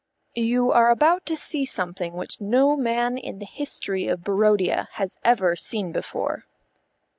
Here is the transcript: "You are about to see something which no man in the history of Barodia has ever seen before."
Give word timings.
"You 0.33 0.71
are 0.71 0.89
about 0.89 1.27
to 1.27 1.37
see 1.37 1.63
something 1.63 2.13
which 2.13 2.41
no 2.41 2.75
man 2.75 3.19
in 3.19 3.37
the 3.37 3.45
history 3.45 4.07
of 4.07 4.23
Barodia 4.23 4.87
has 4.93 5.19
ever 5.23 5.55
seen 5.55 5.91
before." 5.91 6.47